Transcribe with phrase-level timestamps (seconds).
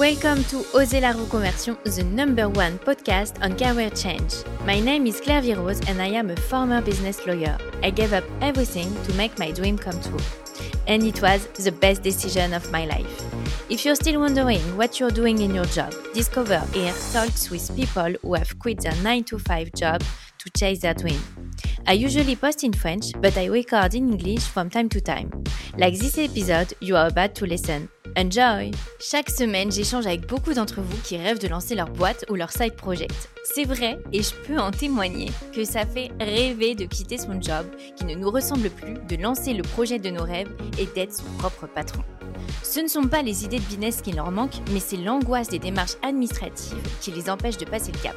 [0.00, 4.32] Welcome to Oser la reconversion, the number one podcast on career change.
[4.64, 7.58] My name is Claire Virose and I am a former business lawyer.
[7.82, 10.18] I gave up everything to make my dream come true.
[10.86, 13.24] And it was the best decision of my life.
[13.68, 18.14] If you're still wondering what you're doing in your job, discover here talks with people
[18.22, 20.02] who have quit their 9 to 5 job
[20.40, 21.20] to chase their dream.
[21.86, 25.30] I usually post in French, but I record in English from time to time.
[25.78, 27.88] Like this episode you are about to listen.
[28.16, 28.72] Enjoy!
[28.98, 32.50] Chaque semaine, j'échange avec beaucoup d'entre vous qui rêvent de lancer leur boîte ou leur
[32.50, 33.30] side project.
[33.44, 37.66] C'est vrai, et je peux en témoigner, que ça fait rêver de quitter son job
[37.96, 41.30] qui ne nous ressemble plus, de lancer le projet de nos rêves et d'être son
[41.38, 42.02] propre patron.
[42.62, 45.58] Ce ne sont pas les idées de business qui leur manquent, mais c'est l'angoisse des
[45.58, 48.16] démarches administratives qui les empêchent de passer le cap.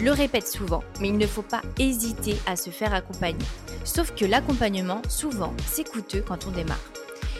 [0.00, 3.44] Je le répète souvent, mais il ne faut pas hésiter à se faire accompagner.
[3.84, 6.80] Sauf que l'accompagnement, souvent, c'est coûteux quand on démarre.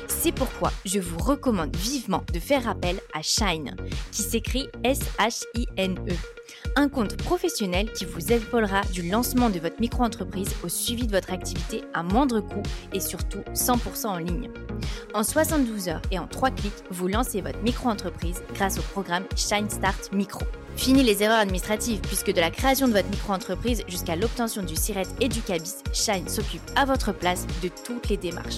[0.08, 3.74] C'est pourquoi je vous recommande vivement de faire appel à Shine,
[4.12, 6.12] qui s'écrit S-H-I-N-E.
[6.76, 11.32] Un compte professionnel qui vous épaulera du lancement de votre micro-entreprise au suivi de votre
[11.32, 14.50] activité à moindre coût et surtout 100% en ligne.
[15.14, 19.70] En 72 heures et en 3 clics, vous lancez votre micro-entreprise grâce au programme Shine
[19.70, 20.44] Start Micro.
[20.80, 25.02] Fini les erreurs administratives puisque de la création de votre micro-entreprise jusqu'à l'obtention du SIRET
[25.20, 28.56] et du CABIS, Shine s'occupe à votre place de toutes les démarches.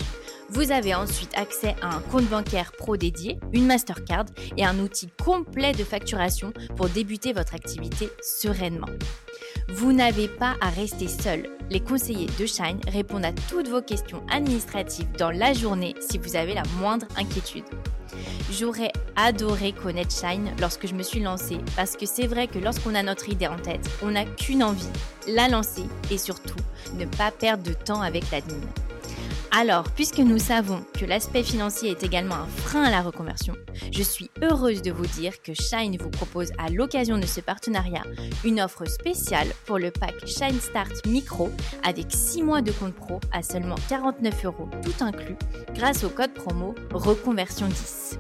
[0.49, 5.09] Vous avez ensuite accès à un compte bancaire pro dédié, une Mastercard et un outil
[5.25, 8.87] complet de facturation pour débuter votre activité sereinement.
[9.71, 11.51] Vous n'avez pas à rester seul.
[11.71, 16.37] Les conseillers de Shine répondent à toutes vos questions administratives dans la journée si vous
[16.37, 17.65] avez la moindre inquiétude.
[18.51, 22.95] J'aurais adoré connaître Shine lorsque je me suis lancée parce que c'est vrai que lorsqu'on
[22.95, 24.89] a notre idée en tête, on n'a qu'une envie,
[25.27, 26.57] la lancer et surtout
[26.95, 28.61] ne pas perdre de temps avec l'admin.
[29.55, 33.55] Alors, puisque nous savons que l'aspect financier est également un frein à la reconversion,
[33.93, 38.03] je suis heureuse de vous dire que Shine vous propose à l'occasion de ce partenariat
[38.47, 41.51] une offre spéciale pour le pack Shine Start Micro
[41.85, 45.37] avec 6 mois de compte pro à seulement 49 euros tout inclus
[45.75, 48.19] grâce au code promo Reconversion 10.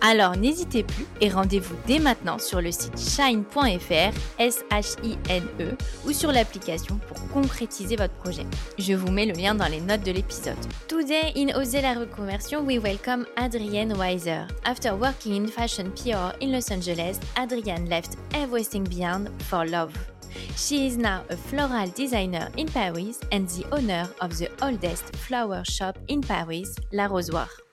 [0.00, 6.98] Alors n'hésitez plus et rendez-vous dès maintenant sur le site shine.fr, S-H-I-N-E, ou sur l'application
[7.06, 8.44] pour concrétiser votre projet.
[8.78, 10.56] Je vous mets le lien dans les notes de l'épisode.
[10.88, 14.46] Today in Oser la reconversion, we welcome Adrienne Weiser.
[14.64, 19.92] After working in fashion PR in Los Angeles, Adrienne left everything behind for love.
[20.56, 25.62] She is now a floral designer in Paris and the owner of the oldest flower
[25.64, 27.71] shop in Paris, La Rosoire.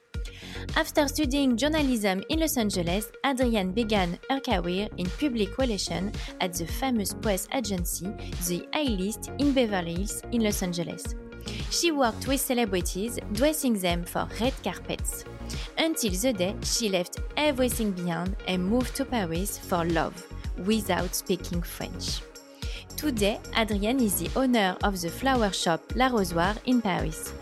[0.76, 6.66] After studying journalism in Los Angeles, Adrienne began her career in public relations at the
[6.66, 8.06] famous press agency
[8.46, 11.14] The A-List in Beverly Hills in Los Angeles.
[11.70, 15.24] She worked with celebrities, dressing them for red carpets.
[15.78, 20.14] Until the day she left everything behind and moved to Paris for love,
[20.66, 22.20] without speaking French.
[22.96, 26.10] Today, Adrienne is the owner of the flower shop La
[26.66, 27.32] in Paris.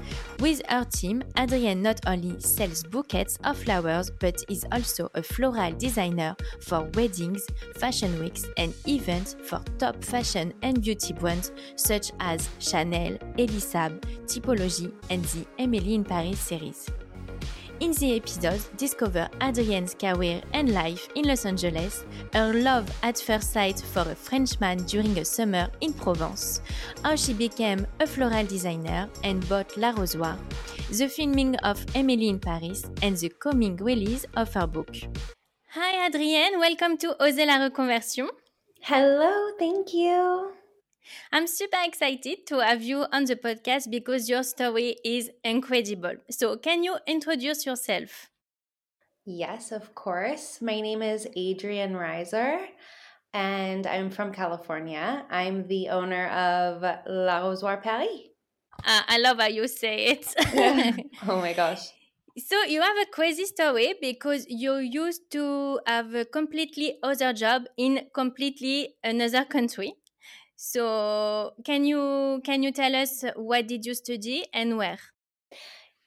[0.41, 5.73] With her team, Adrienne not only sells bouquets of flowers but is also a floral
[5.73, 7.45] designer for weddings,
[7.75, 14.01] fashion weeks, and events for top fashion and beauty brands such as Chanel, Elie Saab,
[14.27, 16.89] Typology, and the Emily in Paris series.
[17.81, 23.53] In the episode, discover Adrienne's career and life in Los Angeles, her love at first
[23.53, 26.61] sight for a Frenchman during a summer in Provence,
[27.05, 30.37] how she became a floral designer and bought L'Arrosoir,
[30.91, 34.97] the filming of Emily in Paris, and the coming release of her book.
[35.69, 38.29] Hi Adrienne, welcome to Oser la reconversion.
[38.81, 40.58] Hello, thank you.
[41.33, 46.15] I'm super excited to have you on the podcast because your story is incredible.
[46.31, 48.31] So, can you introduce yourself?
[49.25, 50.61] Yes, of course.
[50.63, 52.67] My name is Adrienne Ryser
[53.35, 55.25] and I'm from California.
[55.31, 58.29] I'm the owner of L'Arrosoir Paris.
[58.85, 60.35] Uh, I love how you say it.
[61.29, 61.93] oh my gosh.
[62.39, 67.65] So you have a crazy story because you used to have a completely other job
[67.77, 69.95] in completely another country.
[70.61, 74.99] So can you can you tell us what did you study and where?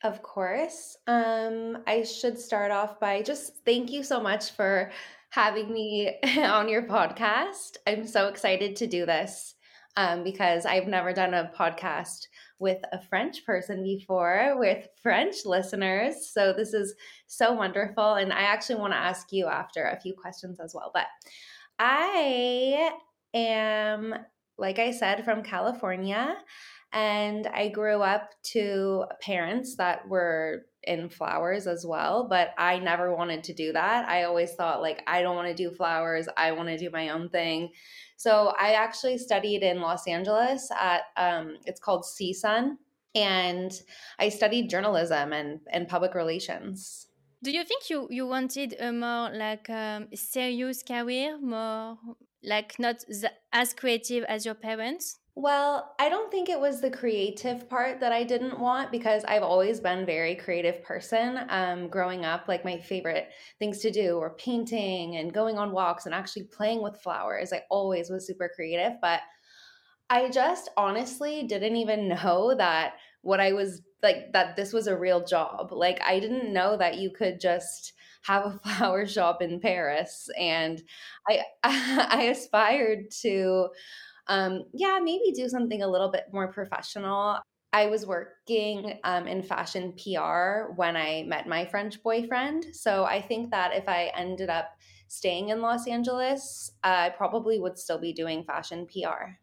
[0.03, 0.97] Of course.
[1.07, 4.91] Um, I should start off by just thank you so much for
[5.29, 7.77] having me on your podcast.
[7.87, 9.55] I'm so excited to do this
[9.95, 12.27] um, because I've never done a podcast
[12.59, 16.29] with a French person before, with French listeners.
[16.33, 16.93] So this is
[17.27, 18.15] so wonderful.
[18.15, 20.91] And I actually want to ask you after a few questions as well.
[20.93, 21.07] But
[21.79, 22.91] I
[23.33, 24.13] am,
[24.61, 26.37] like I said, from California.
[26.93, 33.15] And I grew up to parents that were in flowers as well, but I never
[33.15, 34.07] wanted to do that.
[34.07, 36.27] I always thought like I don't want to do flowers.
[36.37, 37.69] I want to do my own thing.
[38.17, 42.77] So I actually studied in Los Angeles at um, it's called CSUN,
[43.15, 43.71] and
[44.19, 47.07] I studied journalism and and public relations.
[47.43, 51.97] Do you think you you wanted a more like um, serious career, more
[52.43, 53.03] like not
[53.51, 55.19] as creative as your parents?
[55.33, 59.43] Well, I don't think it was the creative part that I didn't want because I've
[59.43, 61.39] always been very creative person.
[61.47, 66.05] Um, growing up, like my favorite things to do were painting and going on walks
[66.05, 67.53] and actually playing with flowers.
[67.53, 69.21] I always was super creative, but
[70.09, 74.97] I just honestly didn't even know that what I was like, that this was a
[74.97, 75.71] real job.
[75.71, 80.29] Like, I didn't know that you could just have a flower shop in Paris.
[80.37, 80.81] And
[81.27, 83.69] I, I aspired to
[84.27, 87.39] um, yeah, maybe do something a little bit more professional.
[87.73, 92.67] I was working um, in fashion PR when I met my French boyfriend.
[92.73, 94.69] So I think that if I ended up
[95.07, 99.37] staying in Los Angeles, I probably would still be doing fashion PR.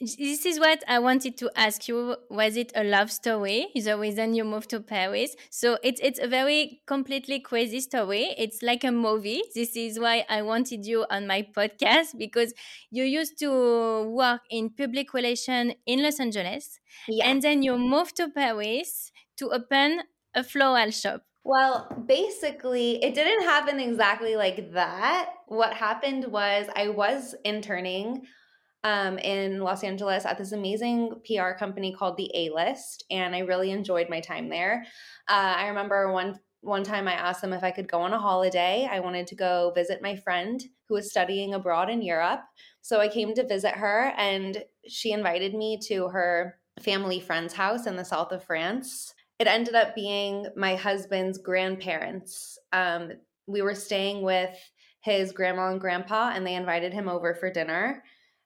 [0.00, 2.16] This is what I wanted to ask you.
[2.28, 3.68] Was it a love story?
[3.76, 5.36] Is the reason you moved to Paris?
[5.50, 8.34] So it's it's a very completely crazy story.
[8.36, 9.42] It's like a movie.
[9.54, 12.52] This is why I wanted you on my podcast because
[12.90, 17.28] you used to work in public relation in Los Angeles, yeah.
[17.28, 20.02] and then you moved to Paris to open
[20.34, 21.22] a floral shop.
[21.44, 25.30] Well, basically, it didn't happen exactly like that.
[25.46, 28.26] What happened was I was interning
[28.84, 33.40] um, in Los Angeles at this amazing PR company called The A List, and I
[33.40, 34.84] really enjoyed my time there.
[35.26, 38.18] Uh, I remember one one time I asked them if I could go on a
[38.18, 38.88] holiday.
[38.90, 42.40] I wanted to go visit my friend who was studying abroad in Europe.
[42.80, 47.86] So I came to visit her, and she invited me to her family friend's house
[47.86, 49.14] in the south of France.
[49.38, 52.58] It ended up being my husband's grandparents.
[52.72, 53.12] Um,
[53.46, 54.56] we were staying with
[55.00, 58.02] his grandma and grandpa, and they invited him over for dinner.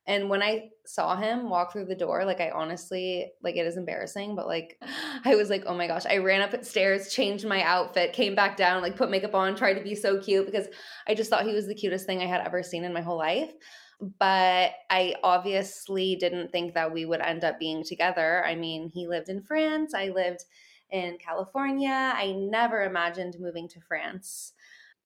[0.08, 3.76] And when I saw him walk through the door, like I honestly, like it is
[3.76, 4.78] embarrassing, but like
[5.24, 8.56] I was like, oh my gosh, I ran up stairs, changed my outfit, came back
[8.56, 10.66] down, like put makeup on, tried to be so cute because
[11.06, 13.18] I just thought he was the cutest thing I had ever seen in my whole
[13.18, 13.52] life.
[14.00, 18.44] But I obviously didn't think that we would end up being together.
[18.46, 20.44] I mean, he lived in France, I lived
[20.90, 22.12] in California.
[22.14, 24.52] I never imagined moving to France.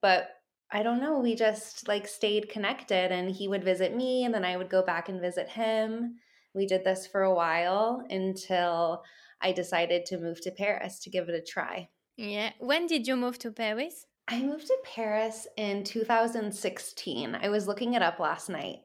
[0.01, 0.29] But
[0.73, 4.45] I don't know, we just like stayed connected and he would visit me and then
[4.45, 6.17] I would go back and visit him.
[6.55, 9.03] We did this for a while until
[9.41, 11.89] I decided to move to Paris to give it a try.
[12.17, 12.53] Yeah.
[12.59, 14.07] When did you move to Paris?
[14.29, 17.35] I moved to Paris in 2016.
[17.35, 18.79] I was looking it up last night.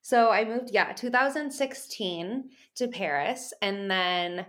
[0.00, 3.52] So I moved, yeah, 2016 to Paris.
[3.60, 4.46] And then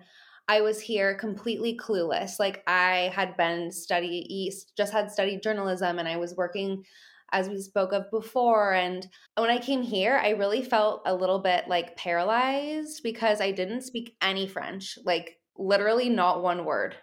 [0.48, 2.40] I was here completely clueless.
[2.40, 6.84] Like I had been study east, just had studied journalism and I was working
[7.32, 11.40] as we spoke of before and when I came here, I really felt a little
[11.40, 16.96] bit like paralyzed because I didn't speak any French, like literally not one word.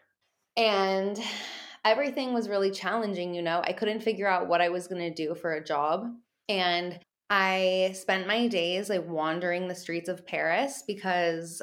[0.56, 1.18] And
[1.84, 3.62] everything was really challenging, you know.
[3.64, 6.06] I couldn't figure out what I was going to do for a job.
[6.48, 7.00] And
[7.30, 11.62] I spent my days like wandering the streets of Paris because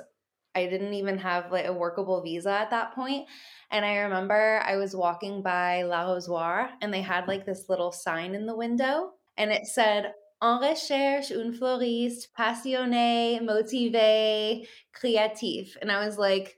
[0.60, 3.28] I didn't even have like a workable visa at that point.
[3.72, 8.36] And I remember I was walking by L'Arrosoir and they had like this little sign
[8.36, 15.76] in the window and it said, En recherche un fleuriste passionné, motivé, créatif.
[15.82, 16.58] And I was like,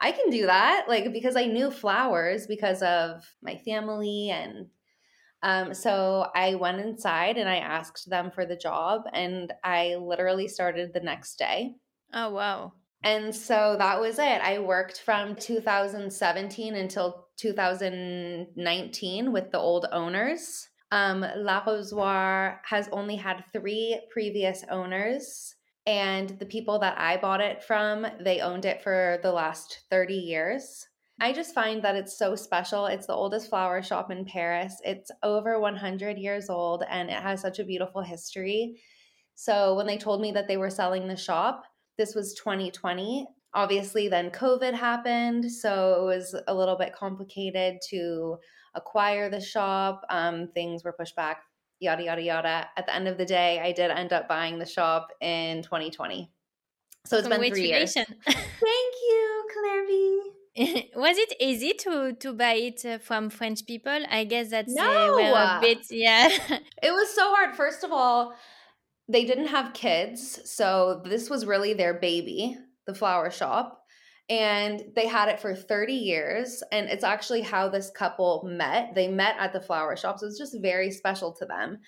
[0.00, 0.86] I can do that.
[0.88, 4.30] Like, because I knew flowers because of my family.
[4.30, 4.66] And
[5.42, 10.48] um, so I went inside and I asked them for the job and I literally
[10.48, 11.74] started the next day.
[12.12, 12.72] Oh, wow.
[13.02, 14.40] And so that was it.
[14.42, 20.68] I worked from 2017 until 2019 with the old owners.
[20.90, 25.54] Um, L'Arrosoir has only had three previous owners,
[25.86, 30.14] and the people that I bought it from, they owned it for the last 30
[30.14, 30.86] years.
[31.20, 32.86] I just find that it's so special.
[32.86, 34.80] It's the oldest flower shop in Paris.
[34.84, 38.80] It's over 100 years old and it has such a beautiful history.
[39.34, 41.64] So when they told me that they were selling the shop,
[41.98, 43.26] this was 2020.
[43.54, 45.50] Obviously, then COVID happened.
[45.50, 48.36] So it was a little bit complicated to
[48.74, 50.02] acquire the shop.
[50.08, 51.42] Um, things were pushed back,
[51.80, 52.68] yada, yada, yada.
[52.76, 56.30] At the end of the day, I did end up buying the shop in 2020.
[57.04, 57.94] So it's been three years.
[57.94, 58.06] Thank
[59.10, 59.84] you, Claire
[60.96, 64.00] was it easy to to buy it uh, from French people?
[64.10, 65.18] I guess that's no.
[65.18, 66.28] a bit yeah.
[66.82, 67.54] it was so hard.
[67.54, 68.34] First of all,
[69.08, 73.84] they didn't have kids, so this was really their baby, the flower shop.
[74.28, 79.08] and they had it for 30 years and it's actually how this couple met they
[79.08, 81.78] met at the flower shop so it's just very special to them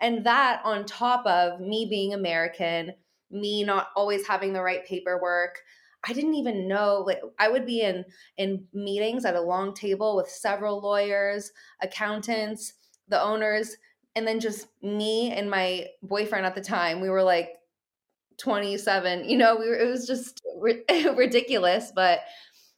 [0.00, 2.92] and that on top of me being american
[3.30, 5.58] me not always having the right paperwork
[6.04, 8.04] i didn't even know like i would be in
[8.36, 11.50] in meetings at a long table with several lawyers
[11.82, 12.74] accountants
[13.08, 13.76] the owners
[14.18, 17.54] and then just me and my boyfriend at the time we were like
[18.38, 20.42] 27 you know we were, it was just
[21.16, 22.20] ridiculous but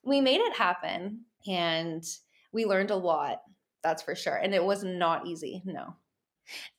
[0.04, 2.04] we made it happen and
[2.52, 3.42] we learned a lot
[3.82, 5.96] that's for sure and it was not easy no.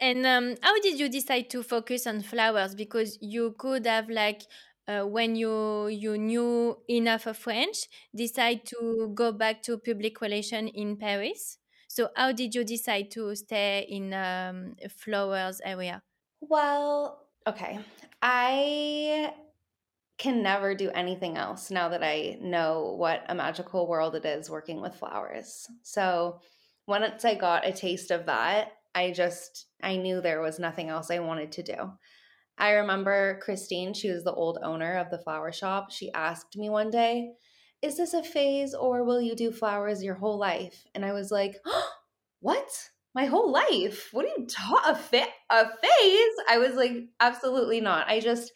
[0.02, 2.76] And um, how did you decide to focus on flowers?
[2.76, 4.42] Because you could have like
[4.88, 10.68] uh, when you you knew enough of french decide to go back to public relation
[10.68, 11.58] in paris
[11.92, 16.02] so how did you decide to stay in um, flowers area
[16.42, 17.80] well okay
[18.22, 19.34] I
[20.22, 24.52] can never do anything else now that I know what a magical world it is
[24.52, 25.68] working with flowers.
[25.82, 26.42] So
[26.86, 31.10] once I got a taste of that, I just I knew there was nothing else
[31.10, 31.92] I wanted to do.
[32.58, 35.90] I remember Christine, she was the old owner of the flower shop.
[35.90, 37.32] She asked me one day,
[37.82, 41.32] "Is this a phase or will you do flowers your whole life?" And I was
[41.32, 41.90] like, oh,
[42.40, 42.70] "What?
[43.14, 44.10] my whole life.
[44.12, 44.92] What are you talking?
[44.92, 46.36] A, fa- a phase?
[46.48, 48.08] I was like, absolutely not.
[48.08, 48.52] I just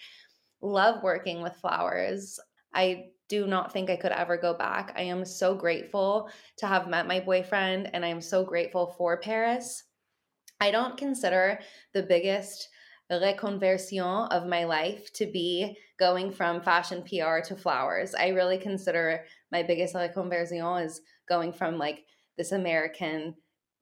[0.61, 2.39] love working with flowers.
[2.73, 4.93] I do not think I could ever go back.
[4.95, 9.19] I am so grateful to have met my boyfriend and I am so grateful for
[9.19, 9.83] Paris.
[10.61, 11.59] I don't consider
[11.93, 12.69] the biggest
[13.11, 18.15] reconversion of my life to be going from fashion PR to flowers.
[18.15, 22.05] I really consider my biggest reconversion is going from like
[22.37, 23.35] this American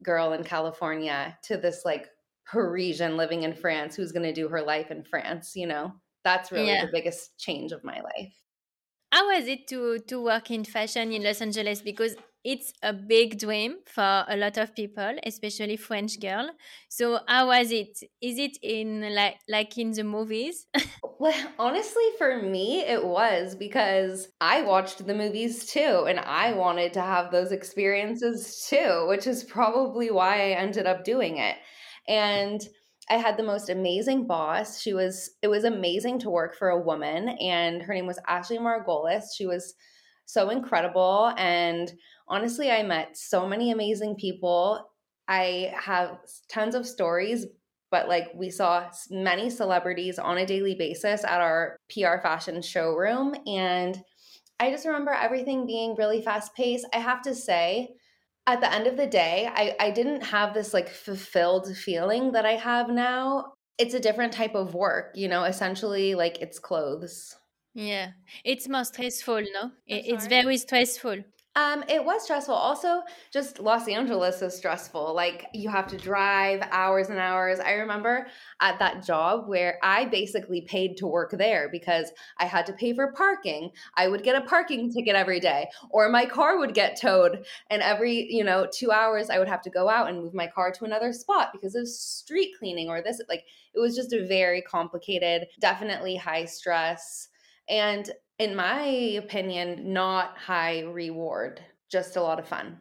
[0.04, 2.10] girl in California to this like
[2.46, 5.94] Parisian living in France who's going to do her life in France, you know?
[6.24, 6.86] That's really yeah.
[6.86, 8.34] the biggest change of my life.
[9.12, 13.40] How was it to to work in fashion in Los Angeles because it's a big
[13.40, 16.50] dream for a lot of people, especially French girl.
[16.90, 17.98] So how was it?
[18.22, 20.68] Is it in like like in the movies?
[21.20, 26.94] well, honestly, for me, it was because I watched the movies too, and I wanted
[26.94, 31.56] to have those experiences too, which is probably why I ended up doing it.
[32.08, 32.62] And
[33.10, 34.82] I had the most amazing boss.
[34.82, 38.58] She was it was amazing to work for a woman, and her name was Ashley
[38.58, 39.24] Margolis.
[39.36, 39.76] She was
[40.26, 41.92] so incredible and
[42.28, 44.90] honestly, I met so many amazing people.
[45.28, 46.18] I have
[46.50, 47.46] tons of stories,
[47.92, 53.36] but like we saw many celebrities on a daily basis at our PR fashion showroom.
[53.46, 54.02] And
[54.60, 56.88] I just remember everything being really fast paced.
[56.94, 57.90] I have to say,
[58.46, 62.46] at the end of the day, I, I didn't have this like fulfilled feeling that
[62.46, 63.54] I have now.
[63.78, 67.36] It's a different type of work, you know, essentially like it's clothes.
[67.74, 68.12] Yeah,
[68.44, 69.72] it's more stressful, no?
[69.88, 71.24] It's very stressful.
[71.56, 72.56] Um, it was stressful.
[72.56, 75.14] Also, just Los Angeles is stressful.
[75.14, 77.60] Like you have to drive hours and hours.
[77.60, 78.26] I remember
[78.60, 82.96] at that job where I basically paid to work there because I had to pay
[82.96, 83.70] for parking.
[83.96, 87.84] I would get a parking ticket every day, or my car would get towed, and
[87.84, 90.72] every you know two hours I would have to go out and move my car
[90.72, 93.22] to another spot because of street cleaning or this.
[93.30, 97.30] Like it was just a very complicated, definitely high stress.
[97.70, 98.86] And in my
[99.24, 102.80] opinion, not high reward, just a lot of fun.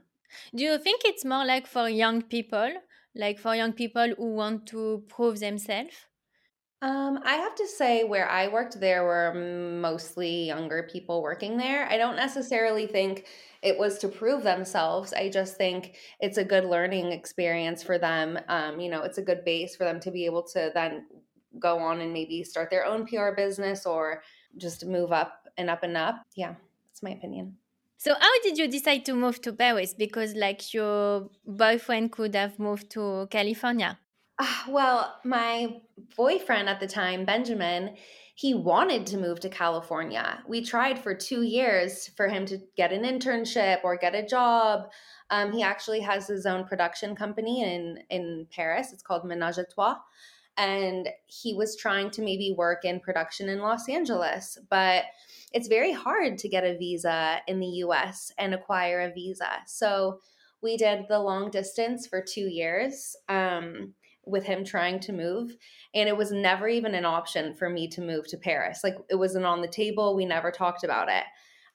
[0.55, 2.73] Do you think it's more like for young people,
[3.15, 6.07] like for young people who want to prove themselves?
[6.81, 11.89] Um, I have to say, where I worked, there were mostly younger people working there.
[11.89, 13.29] I don't necessarily think
[13.63, 15.13] it was to prove themselves.
[15.13, 18.37] I just think it's a good learning experience for them.
[18.49, 21.07] Um, you know, it's a good base for them to be able to then
[21.61, 24.25] go on and maybe start their own PR business or
[24.57, 26.23] just move up and up and up.
[26.37, 26.55] Yeah,
[26.89, 27.57] that's my opinion.
[27.99, 29.95] So how did you decide to move to Paris?
[29.95, 33.99] Because like your boyfriend could have moved to California.
[34.39, 35.81] Uh, well, my
[36.17, 37.95] boyfriend at the time, Benjamin,
[38.35, 40.43] he wanted to move to California.
[40.49, 44.89] We tried for two years for him to get an internship or get a job.
[45.31, 48.93] Um, he actually has his own production company in in Paris.
[48.93, 49.97] It's called Menage a Trois
[50.57, 55.05] and he was trying to maybe work in production in Los Angeles, but
[55.53, 59.49] it's very hard to get a visa in the US and acquire a visa.
[59.67, 60.21] So
[60.63, 63.95] we did the long distance for two years um,
[64.25, 65.57] with him trying to move.
[65.95, 68.81] And it was never even an option for me to move to Paris.
[68.85, 70.15] Like it wasn't on the table.
[70.15, 71.25] We never talked about it.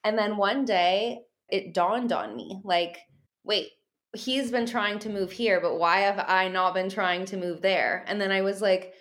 [0.03, 1.19] And then one day
[1.49, 2.99] it dawned on me like,
[3.43, 3.67] wait,
[4.15, 7.61] he's been trying to move here, but why have I not been trying to move
[7.61, 8.03] there?
[8.07, 8.93] And then I was like,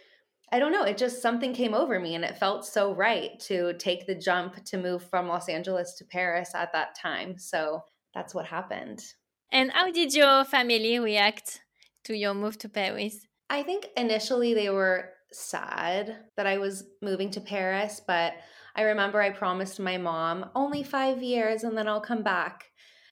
[0.53, 3.73] I don't know, it just something came over me and it felt so right to
[3.75, 7.39] take the jump to move from Los Angeles to Paris at that time.
[7.39, 7.83] So
[8.15, 9.03] that's what happened.
[9.51, 11.61] And how did your family react
[12.05, 13.27] to your move to Paris?
[13.51, 18.35] I think initially they were sad that I was moving to Paris, but
[18.75, 22.67] I remember I promised my mom only five years and then I'll come back.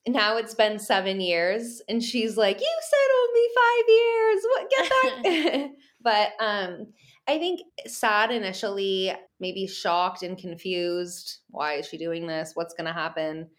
[0.07, 4.43] Now it's been seven years, and she's like, "You said only five years.
[4.49, 4.69] What?
[4.69, 5.71] Get that?"
[6.01, 6.87] but um,
[7.27, 11.39] I think sad initially, maybe shocked and confused.
[11.49, 12.51] Why is she doing this?
[12.53, 13.49] What's going to happen?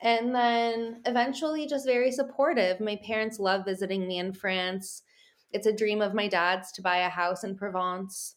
[0.00, 2.80] And then eventually, just very supportive.
[2.80, 5.02] My parents love visiting me in France.
[5.52, 8.36] It's a dream of my dad's to buy a house in Provence.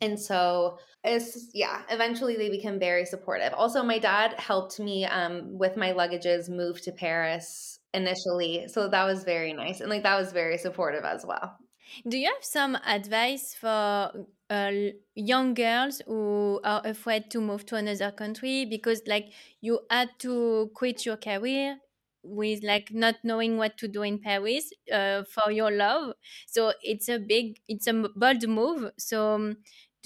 [0.00, 3.52] And so it's yeah, eventually they became very supportive.
[3.54, 8.68] Also, my dad helped me um, with my luggages move to Paris initially.
[8.68, 9.80] So that was very nice.
[9.80, 11.56] And like that was very supportive as well.
[12.06, 14.12] Do you have some advice for
[14.50, 14.72] uh,
[15.14, 20.70] young girls who are afraid to move to another country because like you had to
[20.74, 21.78] quit your career
[22.22, 26.14] with like not knowing what to do in Paris uh, for your love.
[26.46, 28.90] So it's a big, it's a bold move.
[28.98, 29.56] So um,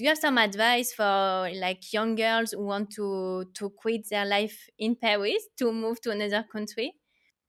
[0.02, 4.26] do you have some advice for like young girls who want to to quit their
[4.26, 6.94] life in Paris to move to another country?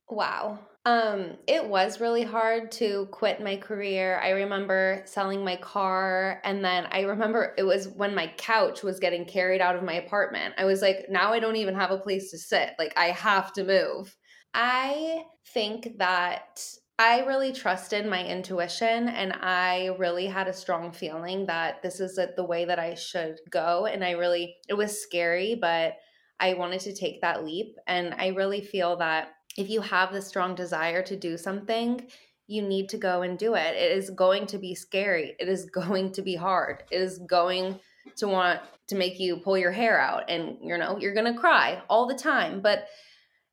[0.07, 0.59] Wow.
[0.85, 4.19] Um, it was really hard to quit my career.
[4.19, 8.99] I remember selling my car, and then I remember it was when my couch was
[8.99, 10.53] getting carried out of my apartment.
[10.57, 12.73] I was like, now I don't even have a place to sit.
[12.77, 14.15] Like, I have to move.
[14.53, 16.61] I think that
[16.99, 22.19] I really trusted my intuition and I really had a strong feeling that this is
[22.35, 23.87] the way that I should go.
[23.87, 25.95] And I really, it was scary, but
[26.39, 27.77] I wanted to take that leap.
[27.87, 32.05] And I really feel that if you have the strong desire to do something,
[32.47, 33.75] you need to go and do it.
[33.75, 35.35] It is going to be scary.
[35.39, 36.83] It is going to be hard.
[36.91, 37.79] It is going
[38.17, 38.59] to want
[38.89, 42.05] to make you pull your hair out and you know, you're going to cry all
[42.05, 42.61] the time.
[42.61, 42.85] But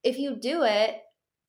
[0.03, 1.01] if you do it,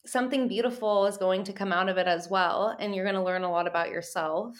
[0.05, 2.75] something beautiful is going to come out of it as well.
[2.79, 4.55] And you're going to learn a lot about yourself.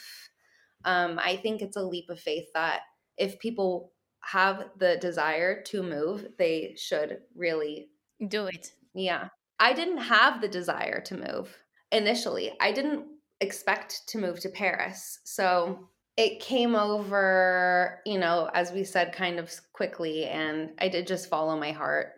[0.86, 2.82] Um, I think it's a leap of faith that
[3.18, 3.92] if people
[4.24, 7.90] have the desire to move, they should really
[8.28, 8.72] do it.
[8.94, 9.30] Yeah.
[9.60, 11.56] I didn't have the desire to move
[11.92, 12.52] initially.
[12.60, 13.06] I didn't
[13.42, 15.20] expect to move to Paris.
[15.24, 20.26] So it came over, you know, as we said, kind of quickly.
[20.26, 22.14] And I did just follow my heart.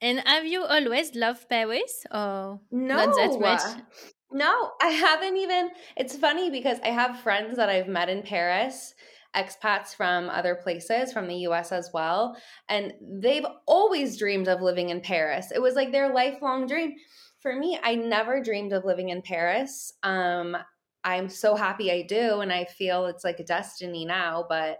[0.00, 3.82] And have you always loved Paris or no, not that much?
[4.30, 5.70] No, I haven't even.
[5.96, 8.94] It's funny because I have friends that I've met in Paris,
[9.34, 12.36] expats from other places, from the US as well.
[12.68, 15.50] And they've always dreamed of living in Paris.
[15.50, 16.94] It was like their lifelong dream.
[17.40, 19.92] For me, I never dreamed of living in Paris.
[20.02, 20.56] Um,
[21.04, 22.40] I'm so happy I do.
[22.40, 24.44] And I feel it's like a destiny now.
[24.48, 24.78] But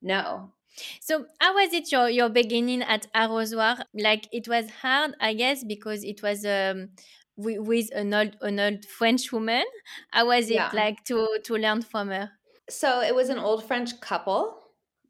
[0.00, 0.52] no,
[1.00, 3.82] so how was it your your beginning at Arrosoir?
[3.94, 6.90] Like it was hard, I guess, because it was um
[7.36, 9.64] with an old an old French woman.
[10.10, 10.70] How was it yeah.
[10.72, 12.30] like to to learn from her?
[12.68, 14.62] So it was an old French couple.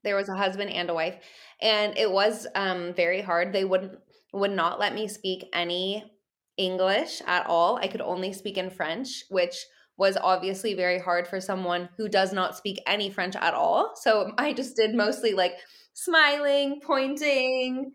[0.05, 1.17] There was a husband and a wife,
[1.61, 3.53] and it was um very hard.
[3.53, 3.99] They wouldn't
[4.33, 6.13] would not let me speak any
[6.57, 7.77] English at all.
[7.77, 9.57] I could only speak in French, which
[9.99, 13.93] was obviously very hard for someone who does not speak any French at all.
[13.97, 15.55] So I just did mostly like
[15.95, 17.93] smiling, pointing,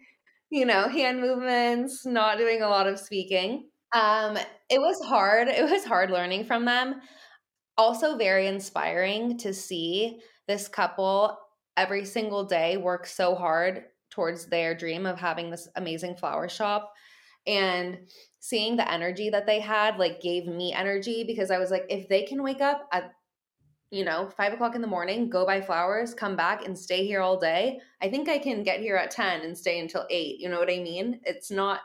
[0.50, 3.70] you know, hand movements, not doing a lot of speaking.
[3.94, 4.38] Um,
[4.70, 5.48] it was hard.
[5.48, 7.02] It was hard learning from them.
[7.78, 11.38] Also, very inspiring to see this couple
[11.78, 16.92] every single day work so hard towards their dream of having this amazing flower shop.
[17.48, 18.00] And
[18.40, 22.08] seeing the energy that they had like gave me energy because I was like, if
[22.08, 23.14] they can wake up at
[23.92, 27.20] you know, five o'clock in the morning, go buy flowers, come back and stay here
[27.20, 27.80] all day.
[28.02, 30.40] I think I can get here at 10 and stay until eight.
[30.40, 31.20] You know what I mean?
[31.26, 31.82] It's not,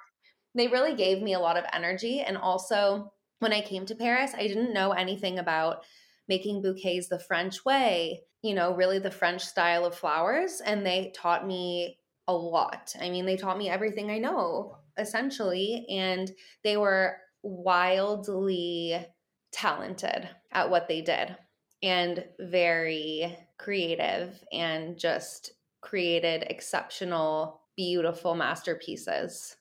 [0.54, 2.20] they really gave me a lot of energy.
[2.20, 5.84] And also, when I came to Paris, I didn't know anything about
[6.28, 10.62] making bouquets the French way, you know, really the French style of flowers.
[10.64, 12.94] And they taught me a lot.
[13.00, 16.32] I mean, they taught me everything I know essentially, and
[16.62, 19.06] they were wildly
[19.52, 21.36] talented at what they did
[21.82, 29.56] and very creative and just created exceptional, beautiful masterpieces.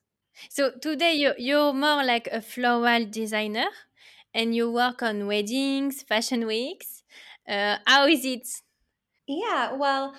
[0.50, 3.68] So today you're, you're more like a floral designer
[4.34, 7.04] and you work on weddings, fashion weeks.
[7.48, 8.48] Uh, how is it?
[9.28, 10.16] Yeah, well,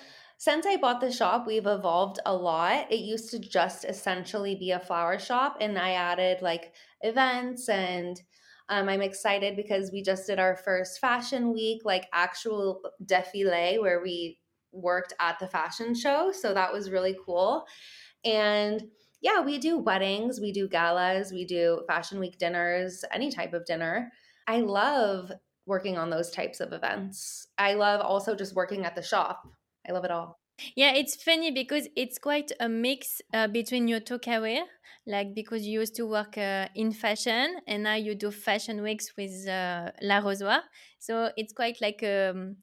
[0.46, 2.92] since I bought the shop, we've evolved a lot.
[2.96, 8.16] It used to just essentially be a flower shop, and I added like events and
[8.68, 14.00] Um, I'm excited because we just did our first fashion week, like actual defile, where
[14.02, 14.40] we
[14.72, 16.32] worked at the fashion show.
[16.32, 17.64] So that was really cool.
[18.24, 18.82] And
[19.20, 23.66] yeah, we do weddings, we do galas, we do fashion week dinners, any type of
[23.66, 24.10] dinner.
[24.48, 25.30] I love
[25.64, 27.46] working on those types of events.
[27.58, 29.55] I love also just working at the shop.
[29.88, 30.38] I love it all.
[30.74, 34.64] Yeah, it's funny because it's quite a mix uh, between your two career,
[35.06, 39.12] like because you used to work uh, in fashion and now you do fashion weeks
[39.18, 40.62] with uh, L'Arrosoir.
[40.98, 42.56] So it's quite like um,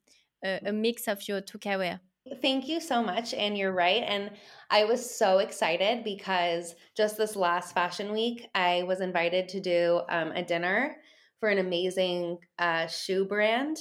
[0.44, 2.00] a, a mix of your two career.
[2.40, 3.34] Thank you so much.
[3.34, 4.02] And you're right.
[4.02, 4.30] And
[4.70, 10.00] I was so excited because just this last fashion week, I was invited to do
[10.08, 10.96] um, a dinner
[11.38, 13.76] for an amazing uh, shoe brand.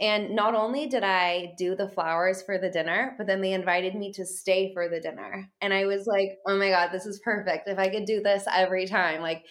[0.00, 3.94] And not only did I do the flowers for the dinner, but then they invited
[3.94, 5.50] me to stay for the dinner.
[5.60, 7.68] And I was like, oh my God, this is perfect.
[7.68, 9.44] If I could do this every time, like,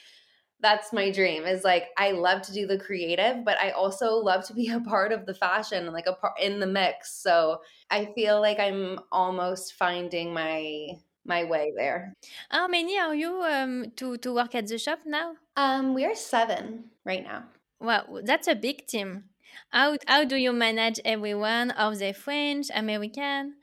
[0.61, 4.45] that's my dream is like I love to do the creative, but I also love
[4.47, 7.21] to be a part of the fashion like a part in the mix.
[7.21, 10.89] So I feel like I'm almost finding my
[11.25, 12.13] my way there.
[12.49, 15.35] How many are you um, to to work at the shop now?
[15.55, 17.45] Um, we are seven right now.
[17.79, 19.25] Wow, that's a big team.
[19.69, 21.71] How how do you manage everyone?
[21.71, 23.55] Are they French, American?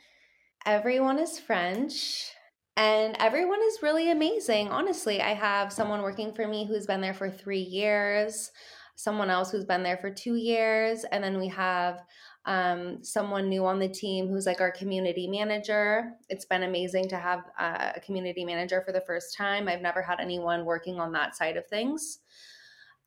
[0.65, 2.31] Everyone is French.
[2.77, 4.69] And everyone is really amazing.
[4.69, 8.51] Honestly, I have someone working for me who's been there for three years,
[8.97, 12.03] someone else who's been there for two years, and then we have
[12.45, 16.13] um, someone new on the team who's like our community manager.
[16.29, 19.69] It's been amazing to have uh, a community manager for the first time.
[19.69, 22.21] I've never had anyone working on that side of things.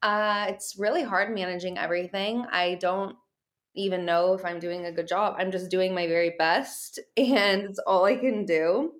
[0.01, 2.45] Uh, it's really hard managing everything.
[2.51, 3.15] I don't
[3.75, 5.35] even know if I'm doing a good job.
[5.37, 8.93] I'm just doing my very best, and it's all I can do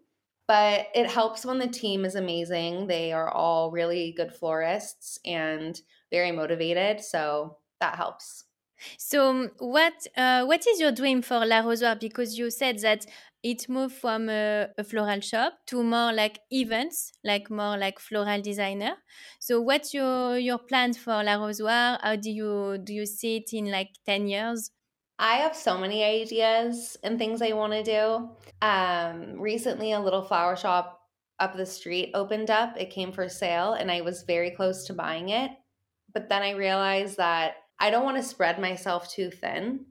[0.49, 2.87] but it helps when the team is amazing.
[2.87, 8.45] They are all really good florists and very motivated, so that helps.
[8.97, 11.97] So, um, what uh, what is your dream for L'Arrosoir?
[11.97, 13.05] Because you said that
[13.43, 18.41] it moved from a, a, floral shop to more like events, like more like floral
[18.41, 18.95] designer.
[19.39, 21.99] So, what's your your plan for L'Arrosoir?
[22.01, 24.71] How do you do you see it in like ten years?
[25.17, 28.29] I have so many ideas and things I want to do.
[28.65, 31.01] Um, recently, a little flower shop
[31.39, 32.75] up the street opened up.
[32.77, 35.51] It came for sale, and I was very close to buying it.
[36.13, 39.85] But then I realized that I don't want to spread myself too thin.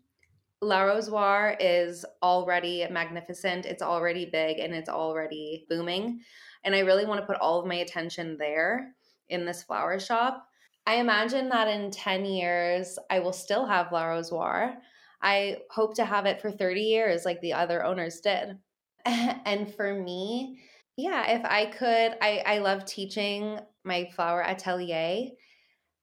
[0.60, 6.20] L'Arrosoir is already magnificent, it's already big, and it's already booming.
[6.64, 8.94] And I really want to put all of my attention there
[9.28, 10.46] in this flower shop.
[10.86, 14.78] I imagine that in 10 years, I will still have L'Arrosoir
[15.20, 18.58] I hope to have it for 30 years like the other owners did.
[19.04, 20.60] and for me,
[20.96, 25.30] yeah, if I could, I, I love teaching my flower atelier.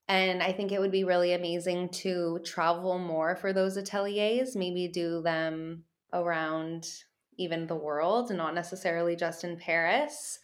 [0.07, 4.87] And I think it would be really amazing to travel more for those ateliers, maybe
[4.87, 6.87] do them around
[7.37, 10.39] even the world, not necessarily just in Paris.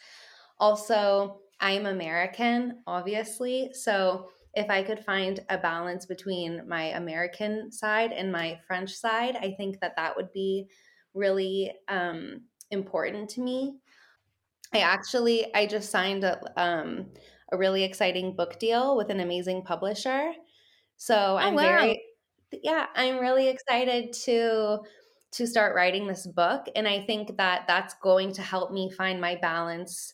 [0.59, 3.69] Also, I'm American, obviously.
[3.73, 9.35] So if I could find a balance between my American side and my French side,
[9.35, 10.67] I think that that would be
[11.13, 13.77] really um, important to me.
[14.73, 17.07] I actually I just signed a um,
[17.51, 20.31] a really exciting book deal with an amazing publisher.
[20.97, 21.61] So oh, I'm wow.
[21.61, 22.01] very
[22.63, 24.79] yeah, I'm really excited to
[25.33, 29.21] to start writing this book and I think that that's going to help me find
[29.21, 30.13] my balance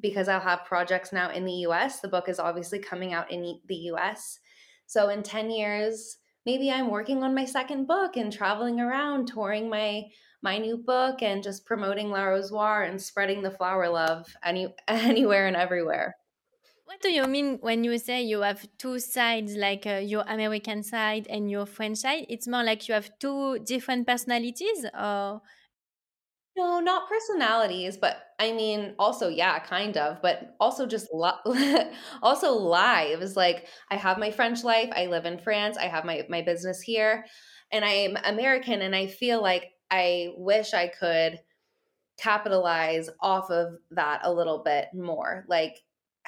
[0.00, 2.00] because I'll have projects now in the US.
[2.00, 4.40] The book is obviously coming out in the US.
[4.86, 9.68] So in 10 years, maybe I'm working on my second book and traveling around touring
[9.68, 10.04] my
[10.40, 15.56] my new book and just promoting L'Arrosoir and spreading the flower love any anywhere and
[15.56, 16.16] everywhere.
[16.88, 20.82] What do you mean when you say you have two sides, like uh, your American
[20.82, 22.24] side and your French side?
[22.28, 25.42] It's more like you have two different personalities, or
[26.56, 32.52] no, not personalities, but I mean, also, yeah, kind of, but also just li- also
[32.52, 33.36] lives.
[33.36, 34.90] Like I have my French life.
[34.92, 35.76] I live in France.
[35.76, 37.26] I have my my business here,
[37.70, 38.82] and I'm American.
[38.82, 41.38] And I feel like I wish I could
[42.18, 45.44] capitalize off of that a little bit more.
[45.48, 45.76] Like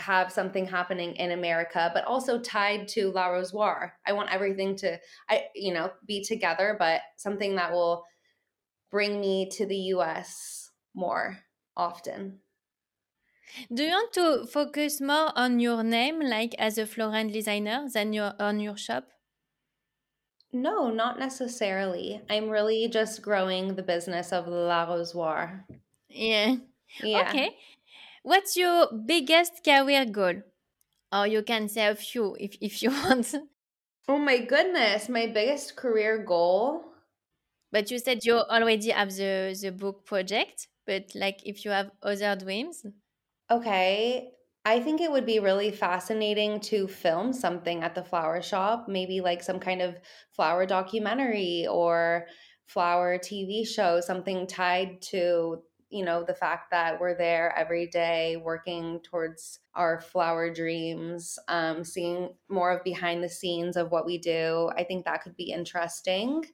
[0.00, 3.92] have something happening in America, but also tied to L'Arrosoir.
[4.06, 8.04] I want everything to, I you know, be together, but something that will
[8.90, 11.38] bring me to the US more
[11.76, 12.40] often.
[13.72, 18.12] Do you want to focus more on your name, like as a Florent designer, than
[18.12, 19.08] your on your shop?
[20.52, 22.20] No, not necessarily.
[22.28, 25.64] I'm really just growing the business of L'Arrosoir.
[26.08, 26.56] Yeah.
[27.02, 27.28] Yeah.
[27.28, 27.56] Okay.
[28.22, 30.42] What's your biggest career goal?
[31.12, 33.35] or you can say a few if, if you want.
[34.09, 36.85] Oh my goodness, my biggest career goal.
[37.72, 41.92] But you said you already have the, the book project, but like if you have
[42.02, 42.85] other dreams.
[43.50, 44.35] Okay.
[44.66, 49.22] I think it would be really fascinating to film something at the flower shop, maybe
[49.22, 49.98] like some kind of
[50.33, 52.28] flower documentary or
[52.66, 58.37] flower TV show, something tied to you know the fact that we're there every day
[58.37, 64.16] working towards our flower dreams um, seeing more of behind the scenes of what we
[64.18, 66.44] do i think that could be interesting.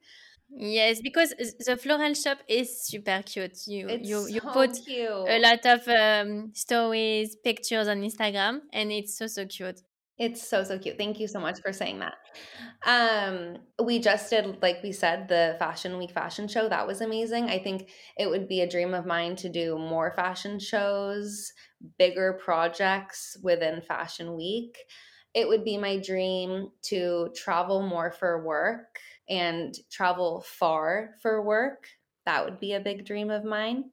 [0.49, 1.35] Yes because
[1.66, 3.66] the floral shop is super cute.
[3.66, 5.11] You it's you, you so put cute.
[5.11, 9.81] a lot of um, stories pictures on instagram and it's so so cute
[10.18, 10.96] it's so so cute.
[10.96, 12.14] Thank you so much for saying that.
[12.87, 16.68] Um we just did like we said the Fashion Week fashion show.
[16.68, 17.44] That was amazing.
[17.50, 21.52] I think it would be a dream of mine to do more fashion shows,
[21.98, 24.79] bigger projects within Fashion Week.
[25.35, 31.88] It would be my dream to travel more for work and travel far for work.
[32.24, 33.90] That would be a big dream of mine.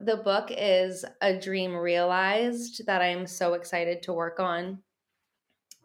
[0.00, 4.82] The book is a dream realized that I'm so excited to work on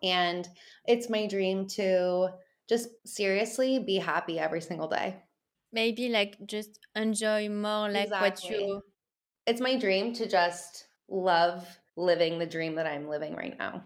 [0.03, 0.47] and
[0.85, 2.29] it's my dream to
[2.67, 5.15] just seriously be happy every single day.
[5.71, 8.29] Maybe like just enjoy more like exactly.
[8.29, 8.81] what you.
[9.45, 13.83] It's my dream to just love living the dream that I'm living right now.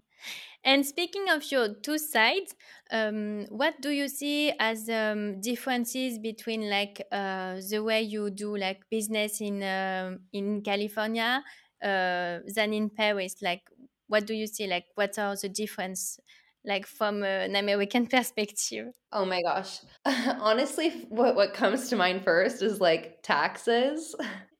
[0.62, 2.54] And speaking of your two sides,
[2.90, 8.56] um, what do you see as um, differences between like uh, the way you do
[8.56, 11.42] like business in uh, in California
[11.82, 13.36] uh, than in Paris?
[13.40, 13.62] Like,
[14.10, 16.18] what do you see like what are the difference
[16.64, 18.88] like from an american perspective?
[19.12, 19.80] Oh my gosh.
[20.04, 24.14] Honestly what what comes to mind first is like taxes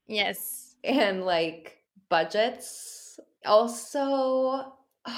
[0.07, 0.77] yes.
[0.85, 3.19] and like budgets.
[3.45, 4.73] Also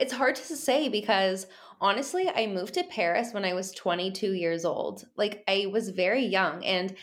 [0.00, 1.46] it's hard to say because
[1.78, 5.04] honestly i moved to paris when i was 22 years old.
[5.16, 6.94] Like i was very young and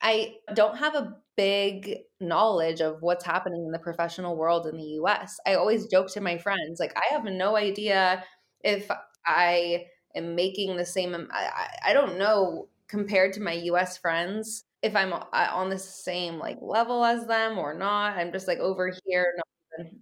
[0.00, 5.00] i don't have a big knowledge of what's happening in the professional world in the
[5.00, 5.38] US.
[5.46, 8.22] I always joke to my friends, like, I have no idea
[8.62, 8.90] if
[9.24, 14.94] I am making the same, I, I don't know compared to my US friends if
[14.94, 18.18] I'm uh, on the same like level as them or not.
[18.18, 19.32] I'm just like over here,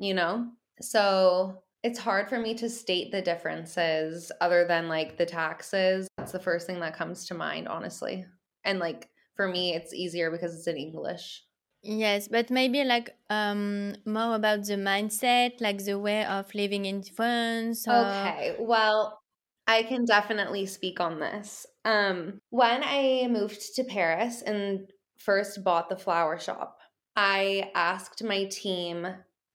[0.00, 0.48] you know?
[0.80, 6.08] So it's hard for me to state the differences other than like the taxes.
[6.16, 8.26] That's the first thing that comes to mind, honestly.
[8.64, 11.44] And like for me it's easier because it's in english.
[11.82, 17.04] Yes but maybe like um more about the mindset like the way of living in
[17.04, 17.94] france or...
[17.94, 19.20] okay well
[19.68, 21.66] i can definitely speak on this.
[21.84, 26.78] Um when i moved to paris and first bought the flower shop
[27.14, 29.06] i asked my team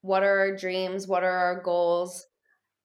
[0.04, 1.08] what are our dreams?
[1.08, 2.26] What are our goals?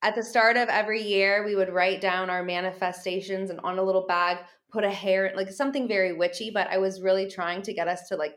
[0.02, 3.84] At the start of every year we would write down our manifestations and on a
[3.84, 4.38] little bag
[4.72, 8.08] put a hair like something very witchy but i was really trying to get us
[8.08, 8.36] to like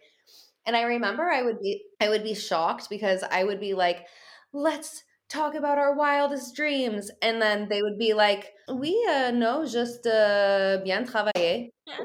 [0.66, 4.06] and i remember i would be i would be shocked because i would be like
[4.52, 9.66] let's talk about our wildest dreams and then they would be like we uh, no
[9.66, 11.68] just uh, bien travailler.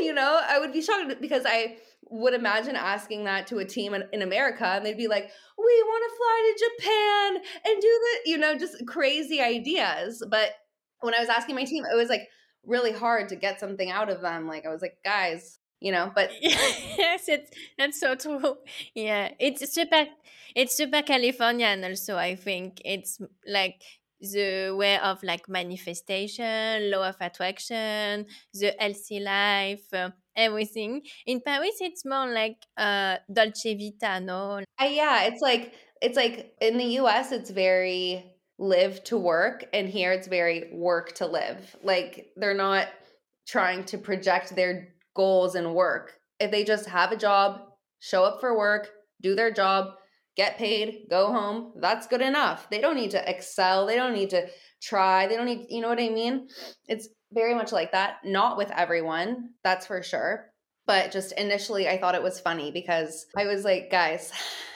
[0.00, 3.92] You know i would be shocked because i would imagine asking that to a team
[3.92, 8.00] in, in america and they'd be like we want to fly to japan and do
[8.02, 10.52] the you know just crazy ideas but
[11.00, 12.28] when i was asking my team it was like
[12.66, 14.46] really hard to get something out of them.
[14.46, 18.56] Like I was like, guys, you know, but yes, it's that's so true.
[18.94, 20.06] Yeah, it's super,
[20.54, 22.16] it's super Californian also.
[22.16, 23.82] I think it's like
[24.20, 31.02] the way of like manifestation, law of attraction, the healthy life, uh, everything.
[31.26, 34.60] In Paris, it's more like uh, dolce vita, no?
[34.80, 37.32] Uh, yeah, it's like it's like in the U.S.
[37.32, 38.24] It's very
[38.60, 41.74] live to work and here it's very work to live.
[41.82, 42.88] Like they're not
[43.48, 46.12] trying to project their goals and work.
[46.38, 47.62] If they just have a job
[48.00, 48.90] show up for work
[49.22, 49.90] do their job
[50.36, 52.68] get paid go home that's good enough.
[52.70, 53.86] They don't need to excel.
[53.86, 54.46] They don't need to
[54.82, 55.26] try.
[55.26, 56.48] They don't need you know what i mean?
[56.86, 58.16] It's very much like that.
[58.24, 60.52] Not with everyone that's for sure.
[60.86, 64.32] But just initially i thought it was funny because i was like guys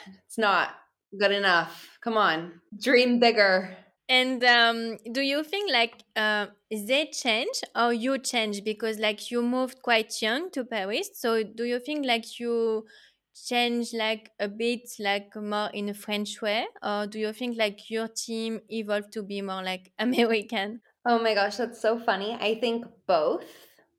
[0.25, 0.69] it's not
[1.17, 3.75] good enough Come on, dream bigger.
[4.07, 9.41] And um, do you think like uh, they change or you change because like you
[9.41, 11.09] moved quite young to Paris?
[11.15, 12.85] So do you think like you
[13.33, 17.89] change like a bit like more in a French way, or do you think like
[17.89, 20.81] your team evolved to be more like American?
[21.07, 22.37] Oh my gosh, that's so funny.
[22.39, 23.45] I think both.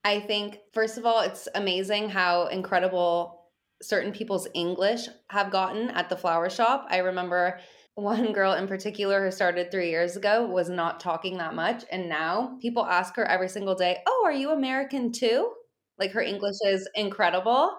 [0.04, 3.35] I think first of all, it's amazing how incredible
[3.82, 6.86] certain people's English have gotten at the flower shop.
[6.90, 7.60] I remember
[7.94, 11.84] one girl in particular who started three years ago was not talking that much.
[11.90, 15.52] And now people ask her every single day, Oh, are you American too?
[15.98, 17.78] Like her English is incredible.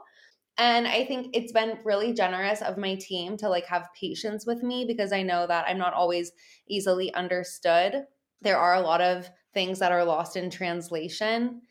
[0.57, 4.63] And I think it's been really generous of my team to like have patience with
[4.63, 6.31] me because I know that I'm not always
[6.67, 8.05] easily understood.
[8.41, 11.61] There are a lot of things that are lost in translation.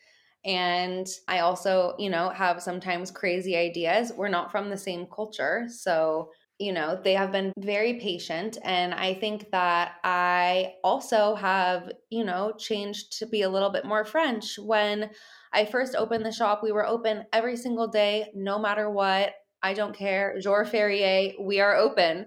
[0.47, 4.13] And I also, you know, have sometimes crazy ideas.
[4.17, 5.67] We're not from the same culture.
[5.69, 8.57] So you know, they have been very patient.
[8.65, 13.85] And I think that I also have, you know, changed to be a little bit
[13.85, 14.59] more French.
[14.59, 15.11] When
[15.53, 19.35] I first opened the shop, we were open every single day, no matter what.
[19.63, 20.39] I don't care.
[20.41, 22.27] Jour Ferrier, we are open.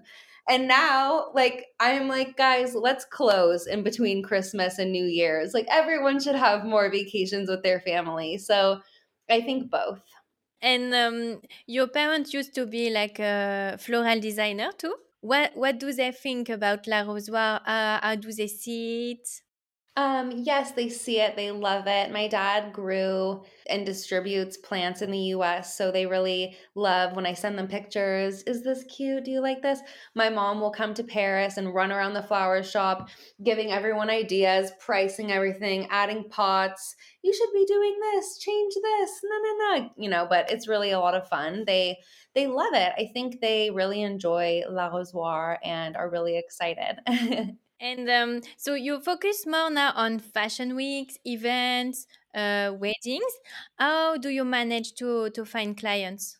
[0.50, 5.54] And now, like, I'm like, guys, let's close in between Christmas and New Year's.
[5.54, 8.36] Like, everyone should have more vacations with their family.
[8.36, 8.80] So
[9.30, 10.00] I think both.
[10.60, 14.96] And um, your parents used to be like a floral designer too.
[15.20, 17.60] What what do they think about L'Arrosoir?
[17.64, 19.28] Uh, how do they see it?
[20.00, 21.36] Um, yes, they see it.
[21.36, 22.10] They love it.
[22.10, 27.34] My dad grew and distributes plants in the US, so they really love when I
[27.34, 28.42] send them pictures.
[28.44, 29.26] Is this cute?
[29.26, 29.80] Do you like this?
[30.14, 33.10] My mom will come to Paris and run around the flower shop,
[33.44, 36.96] giving everyone ideas, pricing everything, adding pots.
[37.22, 39.20] You should be doing this, change this.
[39.22, 39.90] No, no, no.
[39.98, 41.64] You know, but it's really a lot of fun.
[41.66, 41.98] They
[42.34, 42.94] they love it.
[42.96, 47.00] I think they really enjoy L'Arrosoir and are really excited.
[47.80, 53.32] And um, so you focus more now on fashion weeks, events, uh, weddings.
[53.78, 56.38] How do you manage to to find clients?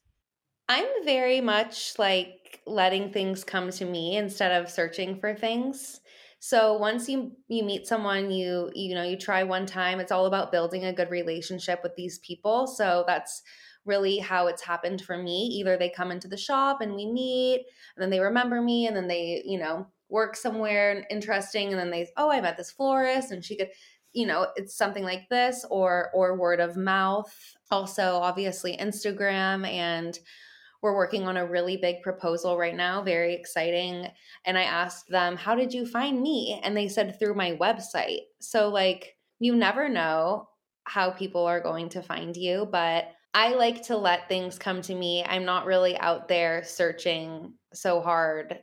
[0.69, 6.01] I'm very much like letting things come to me instead of searching for things.
[6.39, 10.27] So once you you meet someone, you you know, you try one time, it's all
[10.27, 12.67] about building a good relationship with these people.
[12.67, 13.43] So that's
[13.85, 15.47] really how it's happened for me.
[15.59, 18.97] Either they come into the shop and we meet, and then they remember me and
[18.97, 23.31] then they, you know, work somewhere interesting and then they oh i met this florist
[23.31, 23.71] and she could
[24.13, 27.33] you know it's something like this or or word of mouth.
[27.71, 30.19] Also obviously instagram and
[30.83, 34.09] we're working on a really big proposal right now very exciting
[34.47, 36.61] and i asked them how did you find me?
[36.65, 38.23] And they said through my website.
[38.41, 40.49] So like you never know
[40.85, 44.95] how people are going to find you but i like to let things come to
[44.95, 45.25] me.
[45.25, 48.61] I'm not really out there searching so hard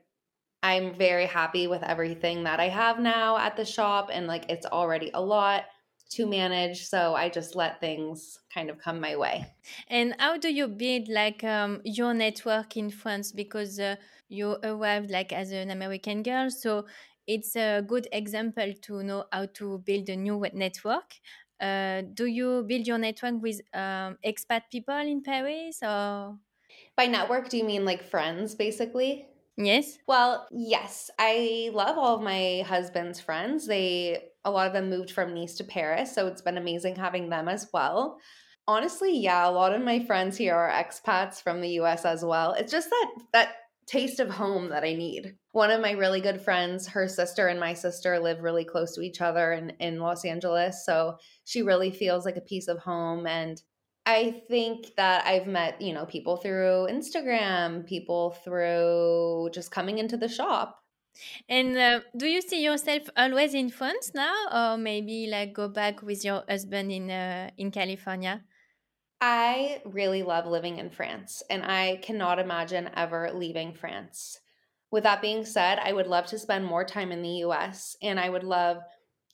[0.68, 4.66] I'm very happy with everything that I have now at the shop and like it's
[4.66, 5.64] already a lot
[6.10, 9.46] to manage so i just let things kind of come my way.
[9.90, 13.32] And how do you build like um, your network in france?
[13.32, 13.96] Because uh,
[14.30, 16.86] you arrived like as an american girl so
[17.28, 21.16] it's a good example to know how to build a new network.
[21.60, 26.38] Uh, do you build your network with um, expat people in paris or?
[26.98, 29.28] By network do you mean like friends basically
[29.58, 29.98] Yes.
[30.08, 31.10] Well, yes.
[31.18, 33.66] I love all of my husband's friends.
[33.66, 37.30] They a lot of them moved from Nice to Paris, so it's been amazing having
[37.30, 38.20] them as well.
[38.68, 42.54] Honestly, yeah, a lot of my friends here are expats from the US as well.
[42.54, 43.56] It's just that that
[43.88, 45.36] taste of home that I need.
[45.54, 49.02] One of my really good friends, her sister and my sister live really close to
[49.02, 50.86] each other in, in Los Angeles.
[50.86, 53.26] So she really feels like a piece of home.
[53.26, 53.62] And
[54.08, 60.16] I think that I've met, you know, people through Instagram, people through just coming into
[60.16, 60.82] the shop.
[61.50, 66.02] And uh, do you see yourself always in France now, or maybe like go back
[66.02, 68.46] with your husband in uh, in California?
[69.20, 74.40] I really love living in France, and I cannot imagine ever leaving France.
[74.90, 78.22] With that being said, I would love to spend more time in the US, and
[78.22, 78.78] I would love,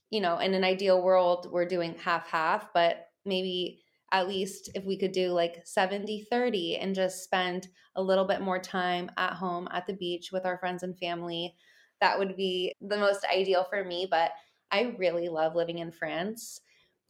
[0.10, 3.83] you know, in an ideal world, we're doing half half, but maybe
[4.14, 8.42] at least if we could do like 70 30 and just spend a little bit
[8.42, 11.56] more time at home at the beach with our friends and family,
[12.00, 14.08] that would be the most ideal for me.
[14.10, 14.32] But
[14.72, 16.62] I really love living in France.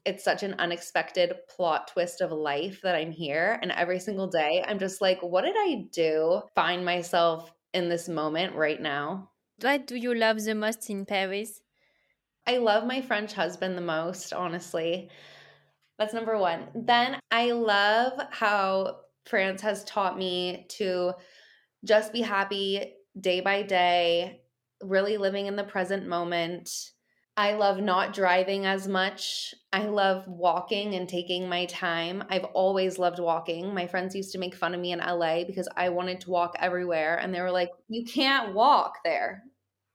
[0.06, 3.60] It's such an unexpected plot twist of life that I'm here.
[3.62, 6.42] And every single day, I'm just like, what did I do?
[6.56, 9.30] Find myself in this moment right now.
[9.62, 11.62] What do you love the most in Paris?
[12.46, 15.10] I love my French husband the most, honestly.
[16.00, 16.68] That's number one.
[16.76, 21.14] Then I love how France has taught me to
[21.86, 24.42] just be happy day by day,
[24.82, 26.70] really living in the present moment.
[27.36, 29.56] I love not driving as much.
[29.72, 32.24] I love walking and taking my time.
[32.30, 33.74] I've always loved walking.
[33.74, 36.56] My friends used to make fun of me in LA because I wanted to walk
[36.60, 39.44] everywhere, and they were like, You can't walk there.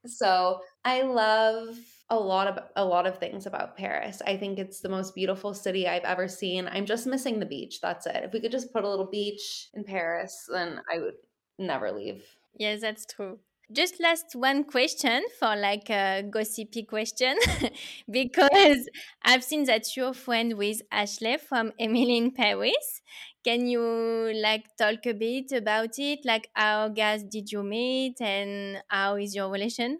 [0.07, 1.77] So I love
[2.11, 4.23] a lot of a lot of things about Paris.
[4.27, 6.69] I think it's the most beautiful city I've ever seen.
[6.69, 7.81] I'm just missing the beach.
[7.81, 8.25] That's it.
[8.25, 11.17] If we could just put a little beach in Paris, then I would
[11.59, 12.25] never leave.
[12.55, 13.39] Yes, that's true.
[13.71, 17.37] just last one question for like a gossipy question
[18.11, 18.89] because
[19.23, 23.03] I've seen that you're friend with Ashley from Emily in Paris.
[23.45, 26.21] Can you like talk a bit about it?
[26.25, 29.99] Like how guys did you meet and how is your relation?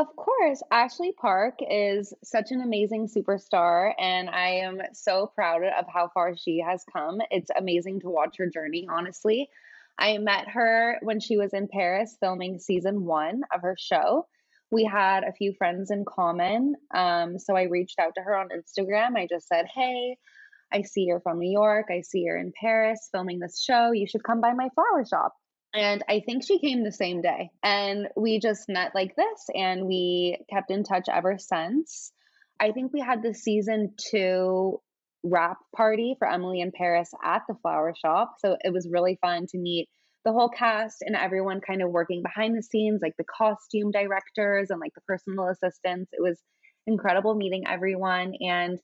[0.00, 5.84] Of course, Ashley Park is such an amazing superstar, and I am so proud of
[5.92, 7.20] how far she has come.
[7.30, 9.50] It's amazing to watch her journey, honestly.
[9.98, 14.26] I met her when she was in Paris filming season one of her show.
[14.70, 16.76] We had a few friends in common.
[16.94, 19.18] Um, so I reached out to her on Instagram.
[19.18, 20.16] I just said, Hey,
[20.72, 21.88] I see you're from New York.
[21.90, 23.92] I see you're in Paris filming this show.
[23.92, 25.34] You should come by my flower shop.
[25.72, 27.50] And I think she came the same day.
[27.62, 32.12] And we just met like this and we kept in touch ever since.
[32.60, 34.80] I think we had the season two
[35.22, 38.34] wrap party for Emily in Paris at the flower shop.
[38.38, 39.88] So it was really fun to meet
[40.24, 44.70] the whole cast and everyone kind of working behind the scenes, like the costume directors
[44.70, 46.10] and like the personal assistants.
[46.12, 46.38] It was
[46.86, 48.34] incredible meeting everyone.
[48.40, 48.78] And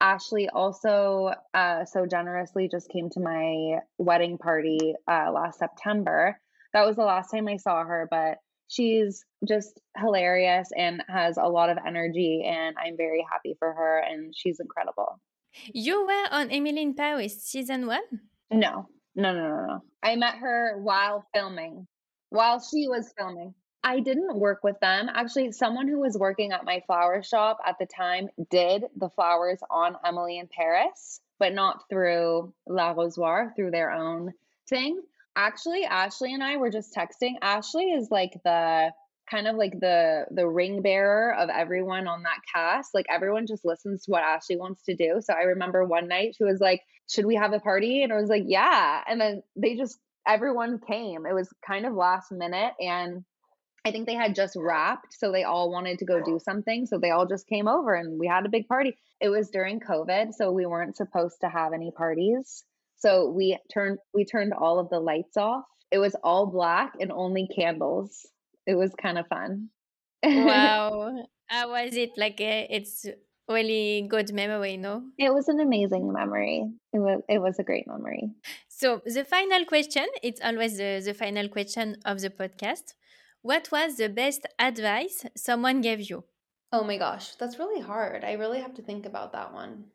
[0.00, 6.40] Ashley also uh, so generously just came to my wedding party uh, last September.
[6.72, 8.38] That was the last time I saw her, but
[8.68, 13.98] she's just hilarious and has a lot of energy, and I'm very happy for her,
[13.98, 15.20] and she's incredible.
[15.72, 18.02] You were on Emily in Paris season one?
[18.50, 18.86] No,
[19.16, 19.80] no, no, no, no.
[20.02, 21.86] I met her while filming,
[22.28, 23.54] while she was filming.
[23.84, 25.08] I didn't work with them.
[25.12, 29.60] Actually, someone who was working at my flower shop at the time did the flowers
[29.70, 34.32] on Emily in Paris, but not through L'Arrosoir, through their own
[34.68, 35.00] thing.
[35.36, 37.34] Actually, Ashley and I were just texting.
[37.40, 38.90] Ashley is like the
[39.30, 42.94] kind of like the the ring bearer of everyone on that cast.
[42.94, 45.20] Like everyone just listens to what Ashley wants to do.
[45.20, 48.16] So I remember one night she was like, "Should we have a party?" And I
[48.16, 51.26] was like, "Yeah." And then they just everyone came.
[51.26, 53.24] It was kind of last minute and
[53.88, 56.84] I think they had just wrapped, so they all wanted to go do something.
[56.84, 58.96] So they all just came over and we had a big party.
[59.18, 62.64] It was during COVID, so we weren't supposed to have any parties.
[62.98, 65.64] So we turned we turned all of the lights off.
[65.90, 68.26] It was all black and only candles.
[68.66, 69.70] It was kind of fun.
[70.22, 71.24] wow.
[71.46, 72.10] How was it?
[72.18, 73.06] Like uh, it's
[73.48, 75.04] really good memory, no?
[75.16, 76.66] It was an amazing memory.
[76.92, 78.30] It was it was a great memory.
[78.68, 82.94] So the final question, it's always the, the final question of the podcast.
[83.48, 86.24] What was the best advice someone gave you?
[86.70, 88.22] Oh my gosh, that's really hard.
[88.22, 89.86] I really have to think about that one.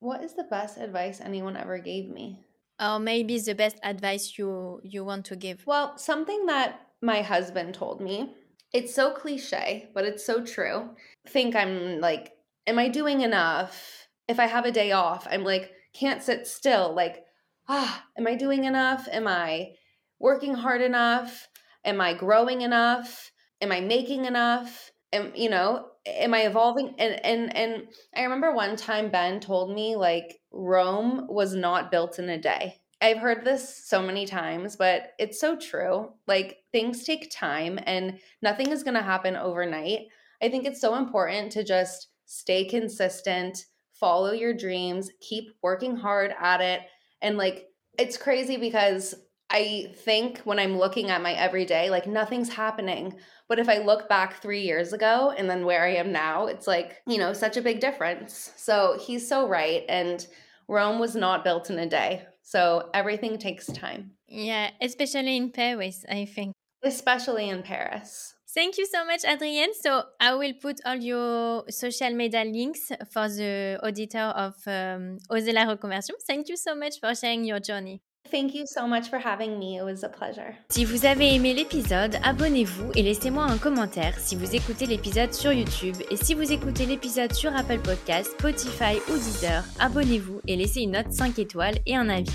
[0.00, 2.44] What is the best advice anyone ever gave me?
[2.78, 5.66] Or maybe the best advice you you want to give.
[5.66, 8.34] Well, something that my husband told me.
[8.74, 10.90] It's so cliche, but it's so true.
[11.26, 12.36] Think I'm like,
[12.66, 14.08] am I doing enough?
[14.28, 16.92] If I have a day off, I'm like, can't sit still.
[16.94, 17.24] Like,
[17.66, 19.08] ah, am I doing enough?
[19.10, 19.70] Am I
[20.18, 21.48] working hard enough?
[21.84, 23.30] Am i growing enough?
[23.60, 24.90] Am i making enough?
[25.12, 26.94] Am you know am i evolving?
[26.98, 27.82] And and and
[28.14, 32.80] i remember one time ben told me like rome was not built in a day.
[33.02, 36.12] I've heard this so many times but it's so true.
[36.26, 40.08] Like things take time and nothing is going to happen overnight.
[40.42, 43.64] I think it's so important to just stay consistent
[44.00, 46.80] follow your dreams keep working hard at it.
[47.20, 47.66] And like
[47.98, 49.14] it's crazy because
[49.50, 53.16] I think when I'm looking at my everyday, like nothing's happening.
[53.48, 56.68] But if I look back three years ago and then where I am now, it's
[56.68, 58.52] like, you know, such a big difference.
[58.56, 59.84] So he's so right.
[59.88, 60.24] And
[60.68, 62.26] Rome was not built in a day.
[62.42, 64.12] So everything takes time.
[64.28, 66.54] Yeah, especially in Paris, I think.
[66.84, 68.34] Especially in Paris.
[68.54, 69.74] Thank you so much, Adrienne.
[69.74, 75.52] So I will put all your social media links for the auditor of um, Oser
[75.52, 76.14] la reconversion.
[76.26, 78.02] Thank you so much for sharing your journey.
[78.28, 79.78] Thank you so much for having me.
[79.78, 80.54] It was a pleasure.
[80.68, 85.52] Si vous avez aimé l'épisode, abonnez-vous et laissez-moi un commentaire si vous écoutez l'épisode sur
[85.52, 90.82] YouTube et si vous écoutez l'épisode sur Apple Podcast, Spotify ou Deezer, abonnez-vous et laissez
[90.82, 92.30] une note 5 étoiles et un avis.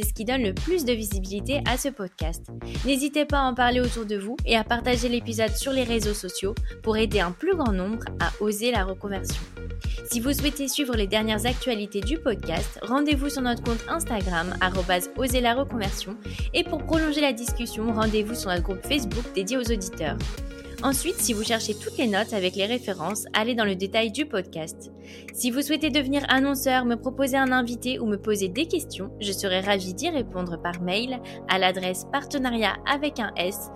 [0.00, 2.46] C'est ce qui donne le plus de visibilité à ce podcast.
[2.86, 6.14] N'hésitez pas à en parler autour de vous et à partager l'épisode sur les réseaux
[6.14, 9.42] sociaux pour aider un plus grand nombre à oser la reconversion.
[10.10, 14.56] Si vous souhaitez suivre les dernières actualités du podcast, rendez-vous sur notre compte Instagram
[15.18, 16.16] oser la reconversion
[16.54, 20.16] et pour prolonger la discussion, rendez-vous sur notre groupe Facebook dédié aux auditeurs.
[20.82, 24.24] Ensuite, si vous cherchez toutes les notes avec les références, allez dans le détail du
[24.24, 24.90] podcast.
[25.34, 29.30] Si vous souhaitez devenir annonceur, me proposer un invité ou me poser des questions, je
[29.30, 33.70] serai ravie d'y répondre par mail à l'adresse partenariat avec un s